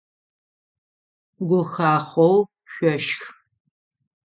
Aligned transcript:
Гухахъоу 1.47 2.35
шъошх! 2.71 3.21